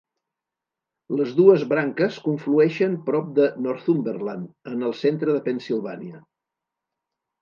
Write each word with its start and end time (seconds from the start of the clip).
Les 1.17 1.33
dues 1.39 1.65
branques 1.73 2.17
conflueixen 2.29 2.97
prop 3.09 3.29
de 3.41 3.45
Northumberland, 3.69 4.49
en 4.73 4.89
el 4.89 4.97
centre 5.05 5.37
de 5.37 5.47
Pennsilvània. 5.51 6.23